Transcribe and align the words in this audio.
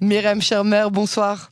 Myriam 0.00 0.40
Schermer, 0.40 0.86
bonsoir. 0.90 1.48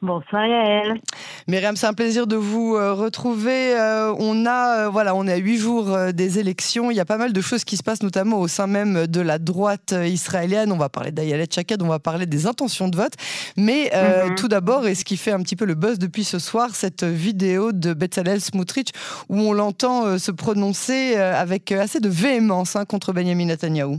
Bonsoir 0.00 0.46
Yael. 0.46 1.00
Myriam, 1.48 1.74
c'est 1.74 1.88
un 1.88 1.92
plaisir 1.92 2.28
de 2.28 2.36
vous 2.36 2.76
euh, 2.76 2.92
retrouver. 2.92 3.74
Euh, 3.74 4.14
on 4.16 4.46
a, 4.46 4.84
euh, 4.84 4.88
voilà, 4.88 5.12
on 5.16 5.26
est 5.26 5.32
à 5.32 5.36
huit 5.38 5.58
jours 5.58 5.96
des 6.14 6.38
élections. 6.38 6.92
Il 6.92 6.96
y 6.96 7.00
a 7.00 7.04
pas 7.04 7.16
mal 7.16 7.32
de 7.32 7.40
choses 7.40 7.64
qui 7.64 7.76
se 7.76 7.82
passent, 7.82 8.04
notamment 8.04 8.38
au 8.38 8.46
sein 8.46 8.68
même 8.68 9.08
de 9.08 9.20
la 9.20 9.40
droite 9.40 9.92
israélienne. 10.06 10.70
On 10.70 10.76
va 10.76 10.88
parler 10.88 11.10
d'Ayalet 11.10 11.48
Chaked, 11.50 11.82
on 11.82 11.88
va 11.88 11.98
parler 11.98 12.26
des 12.26 12.46
intentions 12.46 12.86
de 12.86 12.96
vote. 12.96 13.14
Mais 13.56 13.90
mhm. 13.92 14.36
tout 14.36 14.46
d'abord, 14.46 14.86
et 14.86 14.94
ce 14.94 15.04
qui 15.04 15.16
fait 15.16 15.32
un 15.32 15.42
petit 15.42 15.56
peu 15.56 15.64
le 15.64 15.74
buzz 15.74 15.98
depuis 15.98 16.22
ce 16.22 16.38
soir, 16.38 16.76
cette 16.76 17.02
vidéo 17.02 17.72
de 17.72 17.92
Bezalel 17.92 18.40
Smotrich 18.40 18.92
où 19.28 19.40
on 19.40 19.52
l'entend 19.52 20.16
se 20.16 20.30
prononcer 20.30 21.16
avec 21.16 21.72
assez 21.72 21.98
de 21.98 22.08
véhémence 22.08 22.76
hein, 22.76 22.84
contre 22.84 23.12
Benjamin 23.12 23.46
Netanyahu. 23.46 23.98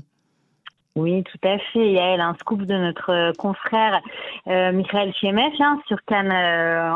Oui, 1.00 1.24
tout 1.24 1.48
à 1.48 1.58
fait. 1.58 1.88
Il 1.88 1.94
y 1.94 2.00
a 2.00 2.28
un 2.28 2.34
scoop 2.34 2.64
de 2.64 2.76
notre 2.76 3.10
euh, 3.12 3.32
confrère 3.38 4.02
euh, 4.48 4.74
Michael 4.74 5.14
Chemef 5.14 5.54
hein, 5.62 5.80
sur 5.88 6.04
Cannes 6.04 6.30
euh, 6.30 6.92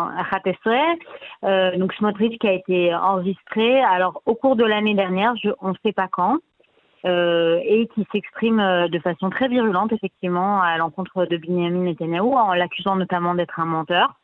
euh, 1.46 1.78
donc 1.78 1.94
Smotrich 1.94 2.38
qui 2.38 2.48
a 2.48 2.52
été 2.52 2.94
enregistré. 2.94 3.82
Alors 3.82 4.22
au 4.26 4.36
cours 4.36 4.58
de 4.58 4.66
l'année 4.66 4.94
dernière, 4.94 5.34
je, 5.42 5.52
on 5.62 5.70
ne 5.70 5.76
sait 5.86 5.94
pas 5.94 6.10
quand, 6.12 6.40
euh, 7.06 7.62
et 7.64 7.88
qui 7.96 8.06
s'exprime 8.12 8.58
de 8.90 9.00
façon 9.00 9.30
très 9.30 9.48
virulente 9.48 9.94
effectivement 9.94 10.62
à 10.62 10.78
l'encontre 10.78 11.26
de 11.26 11.38
Benjamin 11.38 11.86
Netanyahu 11.86 12.34
en 12.34 12.54
l'accusant 12.54 12.98
notamment 12.98 13.36
d'être 13.36 13.58
un 13.62 13.66
menteur. 13.66 14.20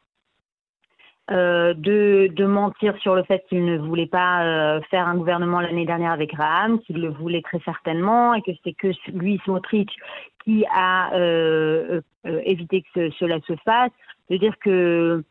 Euh, 1.32 1.76
de, 1.76 2.28
de, 2.34 2.46
mentir 2.46 2.98
sur 2.98 3.14
le 3.14 3.22
fait 3.22 3.46
qu'il 3.50 3.64
ne 3.64 3.78
voulait 3.78 4.08
pas 4.08 4.44
euh, 4.44 4.82
faire 4.90 5.08
un 5.08 5.16
gouvernement 5.16 5.62
l'année 5.62 5.86
dernière 5.86 6.12
avec 6.12 6.34
Raham, 6.34 6.80
qu'il 6.80 7.00
le 7.00 7.10
voulait 7.10 7.44
très 7.44 7.60
certainement 7.60 8.34
et 8.34 8.42
que 8.42 8.50
c'est 8.64 8.74
que 8.74 8.88
lui, 9.12 9.40
Smotrich, 9.44 9.92
qui 10.44 10.66
a 10.74 11.14
euh, 11.14 12.02
évité 12.26 12.84
que 12.96 13.12
cela 13.12 13.40
se 13.48 13.56
fasse. 13.58 13.92
De 14.32 14.38
dire 14.38 14.58
que, 14.58 15.24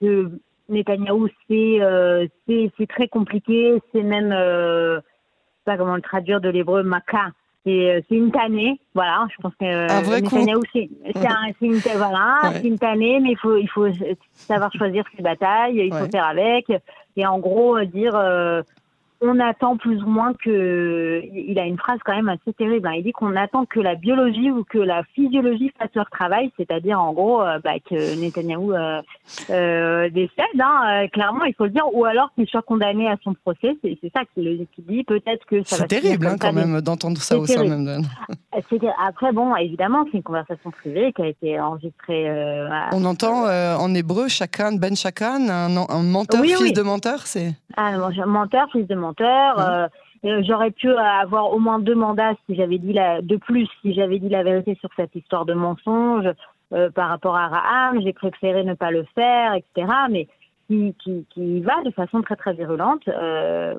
que 0.00 0.30
Netanyahou, 0.70 1.28
c'est 1.48 2.86
très 2.88 3.08
compliqué, 3.08 3.78
c'est 3.92 4.02
même, 4.02 4.30
je 4.30 5.00
sais 5.00 5.64
pas 5.66 5.76
comment 5.76 5.96
le 5.96 6.02
traduire 6.02 6.40
de 6.40 6.48
l'hébreu, 6.48 6.82
maca, 6.82 7.30
c'est 7.64 8.04
une 8.10 8.32
tannée, 8.32 8.80
voilà. 8.94 9.26
Je 9.30 9.36
pense 9.40 9.54
que 9.54 9.64
euh, 9.64 9.86
un 9.88 10.02
vrai 10.02 10.22
coup. 10.22 10.36
c'est 10.36 11.66
une, 11.66 11.76
voilà, 11.96 12.52
une 12.64 12.78
tannée, 12.78 13.20
mais 13.20 13.30
il 13.30 13.38
faut 13.38 13.56
il 13.56 13.68
faut 13.68 13.86
savoir 14.34 14.72
choisir 14.74 15.04
ses 15.16 15.22
batailles, 15.22 15.76
il 15.76 15.94
faut 15.94 16.10
faire 16.10 16.26
avec, 16.26 16.66
et 17.16 17.26
en 17.26 17.38
gros 17.38 17.80
dire 17.84 18.16
euh, 18.16 18.62
on 19.22 19.38
attend 19.38 19.76
plus 19.76 20.02
ou 20.02 20.08
moins 20.08 20.34
que. 20.34 21.22
Il 21.32 21.58
a 21.58 21.64
une 21.64 21.78
phrase 21.78 21.98
quand 22.04 22.14
même 22.14 22.28
assez 22.28 22.52
terrible. 22.52 22.88
Hein. 22.88 22.94
Il 22.96 23.04
dit 23.04 23.12
qu'on 23.12 23.36
attend 23.36 23.64
que 23.66 23.78
la 23.78 23.94
biologie 23.94 24.50
ou 24.50 24.64
que 24.64 24.78
la 24.78 25.04
physiologie 25.14 25.72
fasse 25.78 25.90
leur 25.94 26.10
travail, 26.10 26.50
c'est-à-dire 26.56 27.00
en 27.00 27.12
gros 27.12 27.40
euh, 27.40 27.60
bah, 27.62 27.74
que 27.88 28.20
Netanyahou 28.20 28.72
euh, 28.72 29.00
euh, 29.50 30.10
décède. 30.10 30.60
Hein, 30.60 31.04
euh, 31.04 31.08
clairement, 31.08 31.44
il 31.44 31.54
faut 31.54 31.64
le 31.64 31.70
dire, 31.70 31.84
ou 31.92 32.04
alors 32.04 32.30
qu'il 32.34 32.48
soit 32.48 32.62
condamné 32.62 33.08
à 33.08 33.16
son 33.22 33.34
procès. 33.34 33.76
C'est 33.82 34.12
ça 34.12 34.22
qu'il 34.34 34.66
dit. 34.78 35.04
Peut-être 35.04 35.46
que 35.46 35.62
ça 35.62 35.76
C'est 35.76 35.86
terrible 35.86 36.26
hein, 36.26 36.36
quand 36.40 36.52
même 36.52 36.80
d'entendre 36.80 37.20
ça 37.20 37.38
au 37.38 37.46
sein 37.46 37.64
même 37.64 37.84
de. 37.84 37.98
Après, 39.06 39.32
bon, 39.32 39.54
évidemment, 39.56 40.04
c'est 40.10 40.18
une 40.18 40.22
conversation 40.22 40.70
privée 40.72 41.12
qui 41.12 41.22
a 41.22 41.26
été 41.26 41.60
enregistrée. 41.60 42.28
On 42.92 43.04
entend 43.04 43.46
en 43.46 43.94
hébreu 43.94 44.26
chacun, 44.28 44.72
ben 44.74 44.96
chacun, 44.96 45.48
un, 45.48 46.02
menteur, 46.02 46.42
fils 46.42 46.72
de 46.72 46.82
menteur, 46.82 47.20
c'est. 47.26 47.54
Ah, 47.76 47.92
menteur, 48.26 48.68
fils 48.72 48.86
de 48.86 48.94
menteur 48.94 49.11
euh, 49.20 49.88
euh, 50.24 50.42
j'aurais 50.46 50.70
pu 50.70 50.90
avoir 50.90 51.52
au 51.52 51.58
moins 51.58 51.78
deux 51.78 51.94
mandats 51.94 52.34
si 52.46 52.54
j'avais 52.54 52.78
dit 52.78 52.92
la, 52.92 53.22
de 53.22 53.36
plus 53.36 53.68
si 53.80 53.92
j'avais 53.92 54.18
dit 54.18 54.28
la 54.28 54.42
vérité 54.42 54.76
sur 54.80 54.90
cette 54.96 55.14
histoire 55.14 55.44
de 55.44 55.54
mensonge 55.54 56.28
euh, 56.72 56.90
par 56.90 57.08
rapport 57.08 57.36
à 57.36 57.48
Raham. 57.48 58.00
J'ai 58.02 58.12
préféré 58.12 58.64
ne 58.64 58.74
pas 58.74 58.90
le 58.90 59.04
faire, 59.14 59.54
etc. 59.54 59.92
Mais 60.10 60.28
qui, 60.68 60.94
qui, 61.02 61.26
qui 61.30 61.60
va 61.60 61.82
de 61.82 61.90
façon 61.90 62.22
très 62.22 62.36
très 62.36 62.54
virulente 62.54 63.08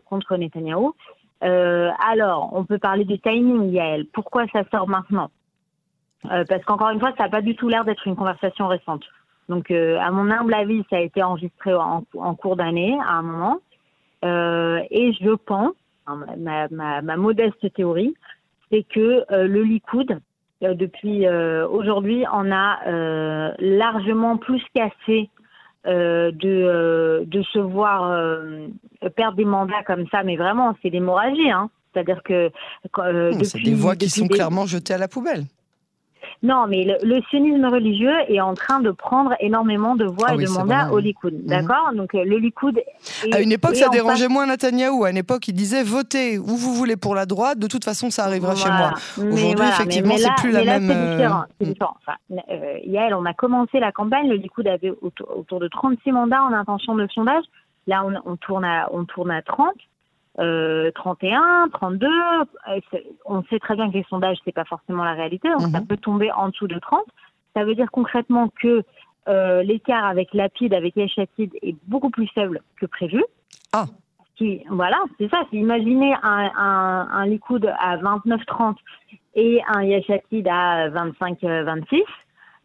contre 0.06 0.35
Netanyahou. 0.35 0.94
alors, 1.41 2.50
on 2.53 2.66
peut 2.66 2.78
parler 2.78 3.06
du 3.06 3.19
timing, 3.19 3.72
Yael. 3.72 4.06
Pourquoi 4.13 4.46
ça 4.53 4.63
sort 4.69 4.88
maintenant? 4.88 5.31
Parce 6.24 6.63
qu'encore 6.66 6.90
une 6.90 7.00
fois, 7.00 7.13
ça 7.18 7.24
n'a 7.24 7.30
pas 7.30 7.41
du 7.41 7.56
tout 7.56 7.68
l'air 7.68 7.84
d'être 7.84 8.06
une 8.07 8.16
conversation 8.16 8.68
récente. 8.68 9.03
Donc, 9.50 9.72
à 9.72 10.12
mon 10.12 10.30
humble 10.30 10.53
avis, 10.53 10.84
ça 10.90 10.97
a 10.97 11.00
été 11.00 11.24
enregistré 11.24 11.74
en, 11.74 12.03
en 12.18 12.36
cours 12.36 12.57
d'année 12.57 12.97
à 13.07 13.13
un 13.13 13.22
moment. 13.24 13.59
Euh, 14.23 14.79
et 14.89 15.13
je 15.13 15.35
pense, 15.35 15.73
ma, 16.38 16.67
ma, 16.69 17.01
ma, 17.01 17.17
modeste 17.17 17.73
théorie, 17.73 18.13
c'est 18.72 18.84
que 18.84 19.25
euh, 19.31 19.47
le 19.47 19.63
Likoud, 19.63 20.19
euh, 20.63 20.73
depuis 20.73 21.28
aujourd'hui, 21.28 22.25
en 22.28 22.51
a 22.51 22.79
largement 23.59 24.38
plus 24.38 24.62
qu'assez 24.73 25.29
de, 25.85 27.25
de 27.25 27.44
se 27.44 27.59
voir 27.59 28.25
perdre 29.16 29.35
des 29.35 29.45
mandats 29.45 29.83
comme 29.85 30.07
ça, 30.09 30.23
mais 30.23 30.38
vraiment, 30.38 30.75
c'est 30.81 30.89
l'hémorragie. 30.89 31.51
Hein. 31.51 31.69
C'est-à-dire 31.94 32.23
que. 32.23 32.50
c'est 33.44 33.62
des 33.62 33.73
voix 33.73 33.95
qui 33.95 34.09
sont 34.09 34.28
clairement 34.28 34.66
jetées 34.66 34.94
à 34.94 34.97
la 34.97 35.07
poubelle. 35.07 35.44
Non, 36.44 36.68
mais 36.68 36.84
le, 37.02 37.22
sionisme 37.30 37.66
religieux 37.66 38.14
est 38.28 38.42
en 38.42 38.54
train 38.54 38.81
de 38.81 38.92
prendre 38.92 39.34
énormément 39.40 39.96
de 39.96 40.04
voix 40.04 40.28
ah 40.31 40.36
et 40.36 40.44
de 40.44 40.50
mandats 40.50 40.92
au 40.92 41.00
Likoud. 41.00 41.34
Mhm. 41.34 41.46
D'accord? 41.46 41.92
Donc 41.96 42.14
euh, 42.14 42.26
le 42.26 42.38
Likoud. 42.38 42.78
à 43.31 43.40
une 43.40 43.54
époque, 43.54 43.78
ça 43.78 43.88
dérangeait 43.88 44.28
moins 44.28 44.46
Netanyahou. 44.46 45.06
À 45.06 45.09
une 45.09 45.18
époque, 45.18 45.48
il 45.48 45.54
disait 45.54 45.84
votez 45.84 46.38
où 46.38 46.58
vous 46.58 46.74
voulez 46.74 46.98
pour 46.98 47.16
la 47.16 47.26
droite, 47.26 47.59
de 47.59 47.68
toute 47.68 47.86
façon, 47.86 48.09
ça 48.09 48.26
arrivera 48.26 48.56
chez 48.56 48.70
moi. 48.70 48.92
Aujourd'hui, 49.18 49.66
effectivement, 49.66 50.18
c'est 50.18 50.36
plus 50.36 50.52
la 50.52 50.66
même. 50.66 50.88
C'est 50.90 51.12
différent. 51.12 51.44
C'est 51.62 51.68
différent. 51.68 51.98
Yael, 52.86 53.14
on 53.14 53.25
a 53.25 53.34
commencé 53.34 53.80
la 53.80 53.94
campagne, 53.94 54.28
le 54.28 54.36
Likoud 54.36 54.68
avait 54.68 54.92
autour, 55.02 55.60
de 55.60 55.68
36 55.70 56.12
mandats 56.12 56.44
en 56.44 56.52
intention 56.52 56.96
de 56.96 57.08
sondage. 57.08 57.44
Là, 57.88 58.04
on, 58.06 58.14
on, 58.30 58.36
tourne, 58.36 58.66
à, 58.66 58.90
on 58.92 59.06
tourne 59.06 59.31
à 59.31 59.42
30 59.42 59.74
euh, 60.39 60.91
31, 60.95 61.69
32. 61.73 62.07
Euh, 62.07 62.79
on 63.25 63.44
sait 63.44 63.59
très 63.59 63.75
bien 63.75 63.89
que 63.89 63.97
les 63.97 64.05
sondages, 64.09 64.38
c'est 64.44 64.51
pas 64.51 64.66
forcément 64.66 65.03
la 65.03 65.13
réalité, 65.13 65.49
donc 65.49 65.61
ça 65.61 65.79
mhm. 65.79 65.88
peut 65.88 65.97
tomber 65.97 66.31
en 66.31 66.49
dessous 66.49 66.67
de 66.67 66.79
30. 66.79 67.03
Ça 67.55 67.63
veut 67.63 67.75
dire 67.75 67.91
concrètement 67.91 68.49
que 68.61 68.83
euh, 69.27 69.63
l'écart 69.63 70.05
avec 70.05 70.33
Lapide, 70.33 70.73
avec 70.73 70.95
Yachatid, 70.95 71.51
est 71.61 71.75
beaucoup 71.88 72.09
plus 72.09 72.27
faible 72.27 72.61
que 72.77 72.85
prévu. 72.85 73.23
Ah. 73.73 73.85
Qui, 74.35 74.63
voilà, 74.69 74.97
c'est 75.19 75.29
ça. 75.29 75.44
Imaginez 75.51 76.13
un, 76.23 76.51
un, 76.57 77.07
un 77.11 77.25
Likoud 77.27 77.71
à 77.79 77.97
29-30 77.97 78.75
et 79.35 79.61
un 79.67 79.83
Yachatid 79.83 80.47
à 80.47 80.89
25-26. 80.89 82.01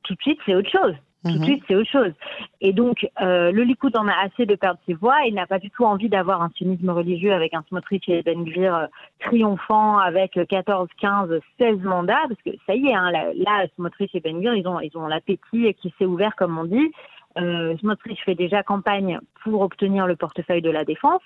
Tout 0.05 0.15
de 0.15 0.21
suite, 0.23 0.39
c'est 0.47 0.55
autre 0.55 0.71
chose. 0.71 0.95
Tout 1.25 1.33
de 1.33 1.39
mhm. 1.39 1.45
suite, 1.45 1.65
c'est 1.67 1.75
autre 1.75 1.91
chose. 1.91 2.13
Et 2.61 2.73
donc, 2.73 3.07
euh, 3.21 3.51
le 3.51 3.65
Likoud 3.65 3.97
en 3.97 4.07
a 4.07 4.15
assez 4.25 4.47
de 4.47 4.55
perdre 4.55 4.79
ses 4.87 4.95
voix. 4.95 5.17
Il 5.27 5.35
n'a 5.35 5.47
pas 5.47 5.59
du 5.59 5.69
tout 5.71 5.85
envie 5.85 6.09
d'avoir 6.09 6.43
un 6.43 6.51
sionisme 6.51 6.91
religieux 6.91 7.33
avec 7.33 7.55
un 7.55 7.65
Smotrich 7.69 8.09
et 8.09 8.23
Ben 8.23 8.45
Gvir 8.45 8.75
euh, 8.75 8.87
triomphant 9.19 9.99
avec 9.99 10.39
14, 10.49 10.89
15, 11.01 11.41
16 11.59 11.81
mandats. 11.83 12.23
Parce 12.29 12.41
que 12.43 12.51
ça 12.67 12.75
y 12.75 12.87
est, 12.87 12.95
hein, 12.95 13.11
là, 13.11 13.33
là, 13.35 13.67
Smotrich 13.75 14.15
et 14.15 14.21
Ben 14.21 14.39
Gvir, 14.39 14.55
ils 14.55 14.69
ont, 14.69 14.81
ils 14.81 14.97
ont 14.97 15.09
l'appétit 15.09 15.75
qui 15.75 15.93
s'est 15.99 16.07
ouvert, 16.07 16.37
comme 16.37 16.57
on 16.57 16.65
dit. 16.65 16.93
Euh, 17.39 17.77
Smotrich 17.79 18.23
fait 18.25 18.35
déjà 18.35 18.63
campagne 18.63 19.21
pour 19.43 19.61
obtenir 19.61 20.07
le 20.07 20.17
portefeuille 20.17 20.63
de 20.63 20.71
la 20.71 20.85
défense 20.85 21.23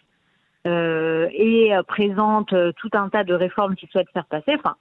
euh, 0.66 1.28
et 1.32 1.74
euh, 1.74 1.82
présente 1.82 2.54
tout 2.76 2.90
un 2.92 3.08
tas 3.08 3.24
de 3.24 3.34
réformes 3.34 3.76
qu'il 3.76 3.88
souhaite 3.88 4.10
faire 4.10 4.26
passer. 4.26 4.54
Enfin, 4.54 4.76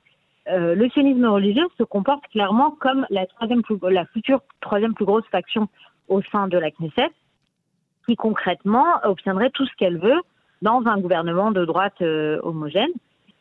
euh, 0.52 0.76
le 0.76 0.90
sionisme 0.90 1.26
religieux 1.26 1.68
se 1.78 1.84
comporte 1.84 2.28
clairement 2.30 2.72
comme 2.72 3.06
la, 3.10 3.26
future 4.14 4.42
troisième 4.60 4.94
plus 4.94 5.06
grosse 5.06 5.26
faction 5.32 5.68
au 6.08 6.22
sein 6.32 6.48
de 6.48 6.58
la 6.58 6.72
Knesset, 6.72 7.12
qui 8.06 8.16
concrètement 8.16 8.86
obtiendrait 9.04 9.52
tout 9.52 9.66
ce 9.66 9.76
qu'elle 9.78 9.98
veut 9.98 10.22
dans 10.62 10.84
un 10.86 11.00
gouvernement 11.00 11.52
de 11.52 11.66
droite 11.66 12.02
euh, 12.02 12.40
homogène. 12.44 12.92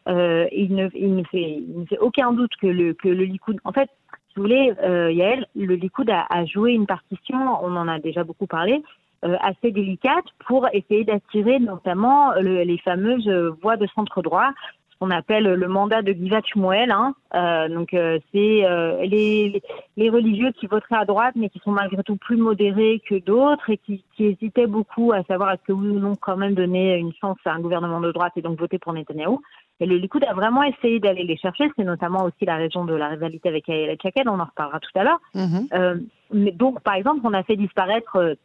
Euh, 0.08 0.46
il, 0.52 0.74
ne, 0.74 0.88
fait, 1.24 1.98
aucun 2.00 2.32
doute 2.32 2.52
que 2.60 2.66
le, 2.66 2.94
que 2.94 3.08
Likoud... 3.08 3.58
En 3.64 3.72
fait, 3.72 3.90
si 4.28 4.36
vous 4.36 4.42
voulez, 4.42 4.72
Yael, 4.82 5.46
le 5.56 5.74
Likoud 5.74 6.08
a, 6.08 6.44
joué 6.46 6.72
une 6.72 6.86
partition, 6.86 7.36
on 7.62 7.76
en 7.76 7.88
a 7.88 7.98
déjà 7.98 8.22
beaucoup 8.22 8.46
parlé, 8.46 8.82
assez 9.22 9.72
délicate 9.72 10.24
pour 10.46 10.68
essayer 10.72 11.04
d'attirer 11.04 11.58
notamment 11.58 12.32
le, 12.34 12.62
les 12.62 12.78
fameuses 12.78 13.28
voix 13.60 13.76
de 13.76 13.86
centre 13.88 14.22
droit 14.22 14.52
qu'on 15.00 15.10
appelle 15.10 15.44
le 15.44 15.68
mandat 15.68 16.02
de 16.02 16.12
Givat 16.12 16.42
Shmuel. 16.44 16.90
Hein. 16.90 17.14
Euh, 17.34 17.68
donc 17.68 17.94
euh, 17.94 18.18
c'est 18.32 18.66
euh, 18.66 19.02
les, 19.02 19.62
les, 19.96 20.10
religieux 20.10 20.52
qui 20.52 20.66
voteraient 20.66 21.00
à 21.00 21.06
droite, 21.06 21.34
mais 21.36 21.48
qui 21.48 21.58
sont 21.60 21.70
malgré 21.70 22.02
tout 22.02 22.16
plus 22.16 22.36
modérés 22.36 23.00
que 23.08 23.18
d'autres 23.18 23.70
et 23.70 23.78
qui, 23.78 24.04
qui, 24.14 24.26
hésitaient 24.26 24.66
beaucoup 24.66 25.12
à 25.12 25.22
savoir 25.24 25.52
est-ce 25.52 25.62
que 25.62 25.72
oui 25.72 25.88
ou 25.88 25.98
non 25.98 26.16
quand 26.16 26.36
même 26.36 26.54
donner 26.54 26.96
une 26.98 27.14
chance 27.14 27.38
à 27.46 27.52
un 27.52 27.60
gouvernement 27.60 28.00
de 28.00 28.12
droite 28.12 28.34
et 28.36 28.42
donc 28.42 28.58
voter 28.58 28.78
pour 28.78 28.92
Netanyahou. 28.92 29.40
Et 29.80 29.86
le 29.86 29.96
Likoud 29.96 30.22
a 30.24 30.34
vraiment 30.34 30.62
essayé 30.64 31.00
d'aller 31.00 31.24
les 31.24 31.38
chercher. 31.38 31.70
C'est 31.76 31.84
notamment 31.84 32.24
aussi 32.24 32.44
la 32.44 32.56
raison 32.56 32.84
de 32.84 32.94
la 32.94 33.08
rivalité 33.08 33.48
avec 33.48 33.66
Ayelet 33.70 33.96
Chaked. 34.02 34.28
On 34.28 34.38
en 34.38 34.44
reparlera 34.44 34.80
tout 34.80 34.90
à 34.98 35.04
l'heure. 35.04 35.20
Mm-hmm. 35.34 36.04
mais 36.34 36.50
donc, 36.52 36.82
par 36.82 36.94
exemple, 36.94 37.20
on 37.24 37.32
a 37.32 37.42
fait 37.42 37.56
disparaître 37.56 38.36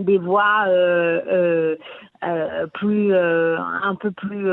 des 0.00 0.18
voix 0.18 0.66
plus 2.74 3.14
un 3.14 3.94
peu 3.94 4.10
plus 4.10 4.46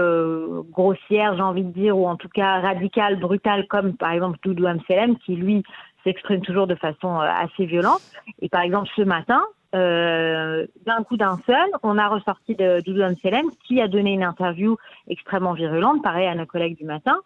grossières, 0.72 1.36
j'ai 1.36 1.42
envie 1.42 1.64
de 1.64 1.72
dire, 1.72 1.98
ou 1.98 2.08
en 2.08 2.16
tout 2.16 2.30
cas 2.30 2.60
radicales, 2.60 3.20
brutales, 3.20 3.68
comme 3.68 3.96
par 3.96 4.12
exemple 4.12 4.38
Doudou 4.44 4.66
Amselem, 4.66 5.18
qui 5.18 5.36
lui 5.36 5.64
s'exprime 6.04 6.42
toujours 6.42 6.68
de 6.68 6.76
façon 6.76 7.20
assez 7.20 7.66
violente. 7.66 8.02
Et 8.42 8.50
par 8.50 8.62
exemple 8.62 8.90
ce 8.96 9.02
matin, 9.02 9.44
euh, 9.76 10.66
d'un 10.86 11.04
coup 11.04 11.18
d'un 11.18 11.38
seul, 11.46 11.70
on 11.84 11.98
a 11.98 12.08
ressorti 12.08 12.56
de 12.56 12.82
Doudou 12.86 13.02
Selem 13.22 13.48
qui 13.68 13.82
a 13.82 13.90
donné 13.90 14.14
une 14.14 14.24
interview 14.24 14.78
extrêmement 15.10 15.54
virulente, 15.54 16.02
pareil 16.02 16.28
à 16.28 16.36
nos 16.36 16.46
collègues 16.46 16.78
du 16.78 16.86
matin, 16.86 17.18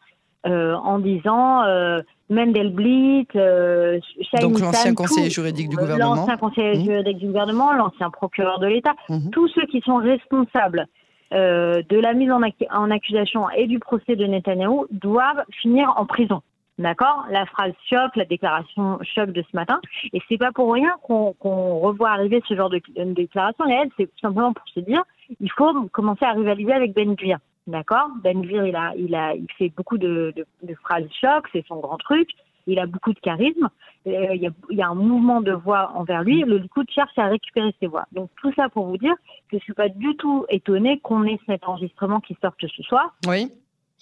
euh, 0.45 0.73
en 0.75 0.99
disant 0.99 1.63
euh, 1.63 2.01
Mendelblit, 2.29 3.27
euh, 3.35 3.99
donc 4.39 4.59
l'ancien 4.59 4.93
conseiller 4.93 5.29
juridique 5.29 5.67
du 5.67 5.75
gouvernement, 5.75 6.15
l'ancien 6.15 6.37
conseiller 6.37 6.77
mmh. 6.77 6.85
juridique 6.85 7.17
du 7.17 7.25
gouvernement, 7.27 7.73
l'ancien 7.73 8.09
procureur 8.09 8.59
de 8.59 8.67
l'État, 8.67 8.93
mmh. 9.09 9.31
tous 9.31 9.49
ceux 9.49 9.65
qui 9.65 9.81
sont 9.81 9.97
responsables 9.97 10.87
de 11.31 11.99
la 11.99 12.13
mise 12.13 12.31
en, 12.31 12.41
en 12.71 12.89
accusation 12.89 13.49
et 13.51 13.67
du 13.67 13.77
procès 13.77 14.15
de 14.15 14.25
Netanyahou 14.25 14.87
doivent 14.89 15.43
finir 15.61 15.93
en 15.97 16.05
prison. 16.05 16.41
D'accord? 16.79 17.25
La 17.29 17.45
phrase 17.45 17.73
choc, 17.89 18.15
la 18.15 18.23
déclaration 18.23 18.97
choc 19.03 19.31
de 19.31 19.41
ce 19.41 19.53
matin. 19.53 19.81
Et 20.13 20.21
c'est 20.29 20.37
pas 20.37 20.53
pour 20.53 20.73
rien 20.73 20.95
qu'on 21.03 21.33
revoit 21.79 22.11
arriver 22.11 22.41
ce 22.47 22.55
genre 22.55 22.69
de, 22.69 22.81
déclaration. 23.13 23.67
Et 23.67 23.73
elle, 23.73 23.89
c'est 23.97 24.09
simplement 24.21 24.53
pour 24.53 24.65
se 24.69 24.79
dire, 24.79 25.03
il 25.41 25.51
faut 25.51 25.73
commencer 25.91 26.23
à 26.23 26.31
rivaliser 26.31 26.71
avec 26.71 26.93
Ben 26.93 27.13
Gvir. 27.15 27.37
D'accord 27.67 28.09
Ben 28.23 28.41
Gvir, 28.41 28.65
il 28.65 28.75
a, 28.75 28.93
il 28.97 29.13
a, 29.15 29.35
il 29.35 29.47
fait 29.57 29.71
beaucoup 29.75 29.97
de, 29.97 30.33
phrases 30.81 31.07
choc, 31.21 31.45
c'est 31.51 31.65
son 31.67 31.79
grand 31.79 31.97
truc. 31.97 32.29
Il 32.67 32.79
a 32.79 32.85
beaucoup 32.85 33.13
de 33.13 33.19
charisme. 33.19 33.69
Euh, 34.07 34.35
il, 34.35 34.51
y 34.71 34.81
a, 34.81 34.87
un 34.87 34.95
mouvement 34.95 35.41
de 35.41 35.51
voix 35.51 35.91
envers 35.95 36.23
lui. 36.23 36.41
Le 36.41 36.57
Likoud 36.57 36.89
cherche 36.89 37.17
à 37.17 37.27
récupérer 37.27 37.73
ses 37.79 37.87
voix. 37.87 38.05
Donc 38.11 38.29
tout 38.41 38.51
ça 38.53 38.69
pour 38.69 38.85
vous 38.85 38.97
dire 38.97 39.13
que 39.51 39.57
je 39.57 39.63
suis 39.63 39.73
pas 39.73 39.89
du 39.89 40.15
tout 40.17 40.45
étonnée 40.49 40.99
qu'on 40.99 41.23
ait 41.23 41.39
cet 41.47 41.67
enregistrement 41.67 42.19
qui 42.19 42.37
sorte 42.41 42.55
ce 42.61 42.83
soir. 42.83 43.15
Oui. 43.27 43.51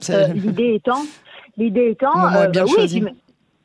Euh, 0.10 0.28
l'idée 0.28 0.76
étant, 0.76 1.02
l'idée 1.58 1.90
étant, 1.90 2.34
euh, 2.36 2.48
bien 2.48 2.66
bah 2.66 2.72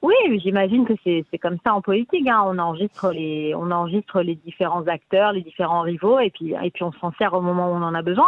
oui, 0.02 0.14
oui, 0.28 0.40
j'imagine 0.42 0.84
que 0.84 0.94
c'est 1.04 1.38
comme 1.38 1.58
ça 1.64 1.74
en 1.74 1.80
politique. 1.80 2.26
Hein. 2.26 2.42
On 2.46 2.58
enregistre 2.58 3.12
les, 3.12 3.54
on 3.54 3.70
enregistre 3.70 4.20
les 4.22 4.34
différents 4.34 4.84
acteurs, 4.88 5.32
les 5.32 5.42
différents 5.42 5.82
rivaux, 5.82 6.18
et 6.18 6.30
puis 6.30 6.54
et 6.60 6.70
puis 6.72 6.82
on 6.82 6.92
s'en 6.92 7.12
sert 7.18 7.34
au 7.34 7.40
moment 7.40 7.70
où 7.70 7.74
on 7.74 7.82
en 7.82 7.94
a 7.94 8.02
besoin. 8.02 8.26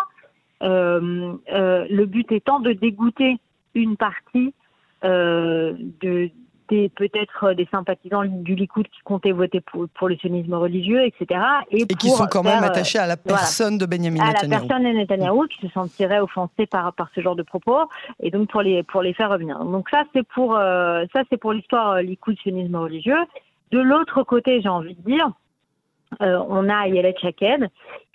Euh, 0.62 1.37
le 1.47 2.05
but 2.05 2.31
étant 2.33 2.61
de 2.61 2.73
dégoûter 2.73 3.37
une 3.75 3.97
partie 3.97 4.55
de 5.03 6.31
peut-être 6.69 7.45
euh, 7.45 7.55
des 7.55 7.67
sympathisants 7.71 8.25
du 8.25 8.55
Likoud 8.55 8.87
qui 8.89 9.01
comptaient 9.05 9.33
voter 9.33 9.61
pour, 9.61 9.87
pour 9.89 10.09
le 10.09 10.17
sionisme 10.17 10.55
religieux, 10.55 11.05
etc. 11.05 11.41
Et, 11.71 11.87
qui 11.87 12.11
sont 12.11 12.27
quand 12.27 12.43
même 12.43 12.62
euh, 12.62 12.67
attachés 12.67 12.99
à 12.99 13.06
la 13.06 13.17
personne 13.17 13.79
de 13.79 13.87
Benjamin 13.87 14.25
Netanyahu. 14.25 14.45
À 14.45 14.49
la 14.49 14.59
personne 14.61 14.85
de 14.85 14.99
Netanyahu, 14.99 15.49
qui 15.49 15.67
se 15.67 15.73
sentiraient 15.73 16.21
offensés 16.21 16.67
par, 16.67 16.93
par 16.95 17.09
ce 17.15 17.21
genre 17.21 17.37
de 17.37 17.43
propos, 17.43 17.89
et 18.21 18.31
donc 18.31 18.51
pour 18.51 18.62
les, 18.62 18.83
pour 18.83 19.03
les 19.03 19.15
faire 19.15 19.31
revenir. 19.31 19.59
Donc 19.65 19.89
ça, 19.91 20.05
c'est 20.15 20.27
pour, 20.27 20.56
euh, 20.56 21.05
ça, 21.12 21.23
c'est 21.31 21.37
pour 21.37 21.53
l'histoire 21.53 22.01
Likoud, 22.01 22.39
sionisme 22.41 22.77
religieux. 22.77 23.21
De 23.71 23.81
l'autre 23.81 24.23
côté, 24.23 24.61
j'ai 24.62 24.69
envie 24.69 24.95
de 24.95 25.03
dire, 25.03 25.31
on 26.21 26.69
a 26.69 26.87
Yelet 26.87 27.17
Shaked, 27.21 27.69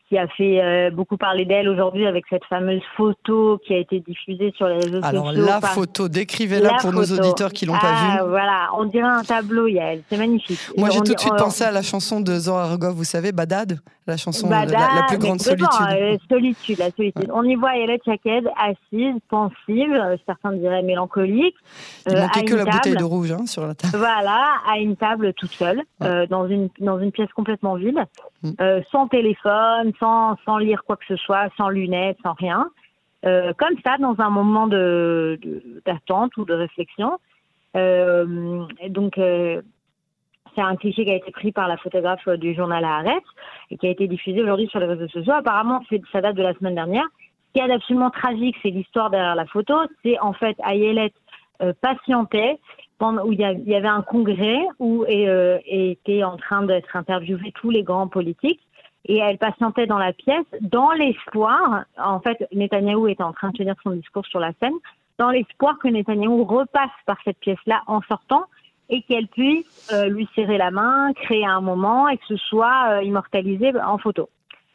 qui 0.10 0.18
a 0.18 0.28
fait 0.28 0.60
euh, 0.60 0.90
beaucoup 0.90 1.18
parler 1.18 1.46
d'elle 1.46 1.70
aujourd'hui 1.70 2.08
avec 2.08 2.26
cette 2.30 2.44
fameuse 2.46 2.82
photo 2.98 3.62
qui 3.64 3.76
a 3.76 3.78
été 3.78 4.00
diffusée 4.00 4.52
sur 4.58 4.68
les 4.68 4.76
réseaux 4.76 5.02
sociaux. 5.02 5.08
Alors 5.08 5.32
la 5.32 5.62
photo, 5.62 6.10
décrivez-la 6.10 6.78
pour 6.82 6.92
nos 6.92 7.04
auditeurs 7.04 7.54
qui 7.54 7.68
l'ont 7.68 7.74
pas 7.74 7.94
ah, 7.94 8.24
vue. 8.24 8.30
Voilà, 8.30 8.70
on 8.76 8.86
dirait 8.86 9.08
un 9.08 9.22
tableau, 9.22 9.68
Yael, 9.68 10.02
c'est 10.10 10.18
magnifique. 10.18 10.60
Moi 10.76 10.90
j'ai 10.90 11.02
tout 11.02 11.14
de 11.14 11.20
suite 11.20 11.36
pensé 11.38 11.64
à 11.64 11.72
la 11.72 11.84
chanson 11.84 12.22
de 12.22 12.34
Zohar 12.34 12.72
Argov, 12.72 12.96
vous 12.96 13.04
savez, 13.04 13.32
Badad, 13.32 13.80
la 14.08 14.18
chanson 14.18 14.50
la, 14.50 14.66
la, 14.66 15.06
plus 15.08 15.20
grande 15.20 15.40
solitude. 15.40 15.68
Euh, 15.92 16.18
solitude, 16.28 16.80
la 16.80 16.90
solitude. 16.90 17.30
On 17.32 17.44
y 17.44 17.54
voit 17.54 17.76
Yael 17.76 18.00
Chaked 18.04 18.50
assise, 18.58 19.16
pensive, 19.30 19.94
euh, 19.94 20.18
certains 20.26 20.54
diraient 20.54 20.82
mélancolique. 20.82 21.56
Il 22.10 22.18
manquait 22.18 22.46
que 22.46 22.56
la 22.56 22.66
bouteille 22.66 22.96
de 22.96 23.04
rouge 23.04 23.32
hein, 23.32 23.46
sur 23.46 23.68
la 23.68 23.76
table. 23.76 23.96
Voilà, 23.96 24.56
à 24.68 24.80
une 24.80 24.96
table 24.96 25.34
toute 25.36 25.52
seule, 25.52 25.84
dans, 26.00 26.48
une, 26.48 26.70
dans 26.80 26.98
une 26.98 27.12
pièce 27.12 27.30
complètement 27.36 27.76
vide, 27.76 28.00
mm. 28.42 28.52
sans 28.92 29.08
téléphone, 29.08 29.94
sans, 30.00 30.58
lire 30.58 30.84
quoi 30.84 30.98
que 30.98 31.06
ce 31.08 31.16
soit, 31.18 31.50
sans 31.58 31.70
lunettes, 31.70 32.18
sans 32.24 32.34
rien. 32.34 32.70
Euh, 33.26 33.54
comme 33.58 33.76
ça, 33.86 33.98
dans 33.98 34.16
un 34.20 34.30
moment 34.30 34.68
d'attente 34.68 36.36
ou 36.38 36.46
de 36.46 36.54
réflexion. 36.54 37.20
Euh, 37.76 38.66
donc, 38.88 39.18
euh, 39.18 39.62
c'est 40.56 40.62
un 40.62 40.76
cliché 40.76 41.06
qui 41.06 41.12
a 41.12 41.16
été 41.16 41.32
pris 41.32 41.52
par 41.52 41.68
la 41.68 41.78
photographe 41.78 42.28
du 42.30 42.56
journal 42.56 42.84
Arrête 42.84 43.24
et 43.70 43.78
qui 43.78 43.88
a 43.88 43.90
été 43.90 44.08
diffusé 44.08 44.42
aujourd'hui 44.42 44.68
sur 44.68 44.80
les 44.80 44.88
réseaux 44.88 45.08
sociaux. 45.10 45.34
Apparemment, 45.34 45.82
ça 46.12 46.22
date 46.22 46.36
de 46.36 46.44
la 46.44 46.54
semaine 46.54 46.76
dernière. 46.76 47.06
Ce 47.48 47.54
qui 47.54 47.68
est 47.68 47.72
absolument 47.72 48.10
tragique, 48.10 48.56
c'est 48.62 48.70
l'histoire 48.70 49.10
derrière 49.10 49.36
la 49.36 49.46
photo. 49.46 49.76
C'est 50.04 50.18
en 50.20 50.34
fait 50.34 50.58
Ayelet 50.66 51.14
patientait 51.82 52.58
pendant, 53.00 53.26
où 53.26 53.34
il 53.34 53.40
y, 53.40 53.76
avait 53.76 53.88
un 53.88 54.02
congrès 54.02 54.60
où 54.80 55.04
et, 55.08 55.92
était 55.92 56.24
en 56.24 56.38
train 56.38 56.64
d'être 56.64 56.96
interviewés 56.96 57.52
tous 57.54 57.70
les 57.70 57.84
grands 57.84 58.08
politiques 58.08 58.62
et 59.06 59.18
elle 59.18 59.38
patientait 59.38 59.88
dans 59.88 59.98
la 59.98 60.14
pièce 60.14 60.46
dans 60.62 60.92
l'espoir, 60.92 61.86
en 61.98 62.20
fait, 62.20 62.48
Netanyahou 62.54 63.08
était 63.08 63.24
en 63.24 63.34
train 63.34 63.50
de 63.50 63.58
tenir 63.58 63.76
son 63.84 63.92
discours 63.92 64.26
sur 64.26 64.40
la 64.40 64.52
scène, 64.60 64.74
dans 65.18 65.30
l'espoir 65.30 65.78
que 65.80 65.88
Netanyahou 65.88 66.44
repasse 66.46 66.90
par 67.06 67.18
cette 67.24 67.40
pièce-là 67.40 67.84
en 67.88 68.02
sortant 68.04 68.46
et 68.90 69.02
qu'elle 69.04 69.28
puisse 69.28 69.92
euh, 69.94 70.08
lui 70.08 70.28
serrer 70.36 70.58
la 70.58 70.72
main, 70.72 71.14
créer 71.14 71.46
un 71.46 71.62
moment 71.62 72.10
et 72.10 72.18
que 72.18 72.26
ce 72.28 72.38
soit 72.38 72.90
euh, 72.90 73.04
immortalisé 73.04 73.72
en 73.80 73.98
photo. 73.98 74.30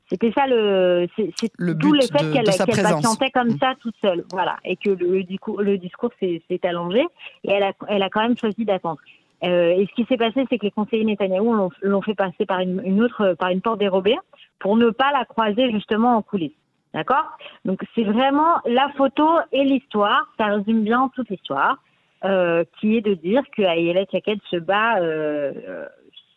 C'était 0.09 0.33
ça 0.33 0.47
le, 0.47 1.09
c'est 1.17 1.33
tout 1.81 1.93
le 1.93 2.03
fait 2.03 2.31
qu'elle 2.33 2.45
patientait 2.45 3.31
comme 3.31 3.49
mm. 3.49 3.59
ça 3.59 3.75
toute 3.81 3.97
seule, 4.01 4.25
voilà, 4.31 4.57
et 4.65 4.77
que 4.77 4.91
le, 4.91 5.25
le 5.63 5.79
discours 5.79 6.11
s'est 6.21 6.61
allongé 6.63 7.05
et 7.43 7.53
elle 7.53 7.63
a, 7.63 7.73
elle 7.89 8.03
a 8.03 8.11
quand 8.11 8.21
même 8.21 8.37
choisi 8.37 8.65
d'attendre. 8.65 9.01
Euh, 9.45 9.75
et 9.77 9.87
ce 9.87 9.95
qui 9.95 10.05
s'est 10.07 10.17
passé, 10.17 10.45
c'est 10.49 10.59
que 10.59 10.65
les 10.65 10.71
conseillers 10.71 11.05
Netanyahou 11.05 11.71
l'ont 11.83 12.03
fait 12.03 12.15
passer 12.15 12.47
par 12.47 12.61
une, 12.61 13.03
autre, 13.03 13.35
par 13.35 13.51
une 13.51 13.61
porte 13.61 13.79
dérobée 13.79 14.17
pour 14.59 14.77
ne 14.77 14.91
pas 14.91 15.13
la 15.13 15.25
croiser 15.25 15.71
justement 15.71 16.17
en 16.17 16.23
coulisses. 16.23 16.53
D'accord? 16.95 17.37
Donc 17.65 17.85
c'est 17.95 18.05
vraiment 18.05 18.61
la 18.65 18.89
photo 18.97 19.29
et 19.53 19.65
l'histoire, 19.65 20.29
ça 20.39 20.47
résume 20.47 20.85
bien 20.85 21.11
toute 21.15 21.29
l'histoire, 21.29 21.79
euh, 22.25 22.65
qui 22.79 22.97
est 22.97 23.01
de 23.01 23.15
dire 23.15 23.43
que 23.57 23.63
Ayelet 23.63 24.07
Yaket 24.13 24.39
se 24.49 24.57
bat 24.57 25.01
euh, 25.01 25.87